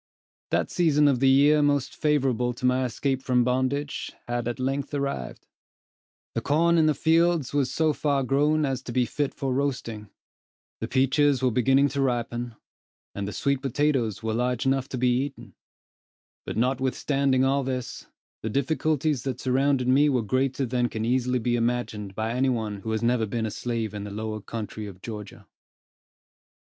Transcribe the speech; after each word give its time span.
That 0.49 0.71
season 0.71 1.07
of 1.07 1.19
the 1.19 1.29
year 1.29 1.61
most 1.61 1.95
favorable 1.95 2.53
to 2.53 2.65
my 2.65 2.85
escape 2.85 3.21
from 3.21 3.43
bondage, 3.43 4.11
had 4.27 4.47
at 4.47 4.59
length 4.59 4.95
arrived. 4.95 5.45
The 6.33 6.41
corn 6.41 6.79
in 6.79 6.87
the 6.87 6.95
fields 6.95 7.53
was 7.53 7.71
so 7.71 7.93
far 7.93 8.23
grown 8.23 8.65
as 8.65 8.81
to 8.81 8.91
be 8.91 9.05
fit 9.05 9.31
for 9.35 9.53
roasting; 9.53 10.09
the 10.79 10.87
peaches 10.87 11.43
were 11.43 11.51
beginning 11.51 11.87
to 11.89 12.01
ripen, 12.01 12.55
and 13.13 13.27
the 13.27 13.31
sweet 13.31 13.61
potatoes 13.61 14.23
were 14.23 14.33
large 14.33 14.65
enough 14.65 14.89
to 14.89 14.97
be 14.97 15.19
eaten; 15.23 15.53
but 16.47 16.57
notwithstanding 16.57 17.45
all 17.45 17.63
this; 17.63 18.07
the 18.41 18.49
difficulties 18.49 19.21
that 19.21 19.39
surrounded 19.39 19.87
me 19.87 20.09
were 20.09 20.23
greater 20.23 20.65
than 20.65 20.89
can 20.89 21.05
easily 21.05 21.37
be 21.37 21.55
imagined 21.55 22.15
by 22.15 22.33
any 22.33 22.49
one 22.49 22.77
who 22.79 22.89
has 22.89 23.03
never 23.03 23.27
been 23.27 23.45
a 23.45 23.51
slave 23.51 23.93
in 23.93 24.03
the 24.03 24.09
lower 24.09 24.41
country 24.41 24.87
of 24.87 24.99
Georgia. 24.99 25.45